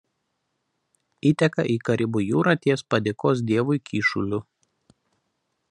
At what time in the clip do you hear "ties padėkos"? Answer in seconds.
2.63-3.45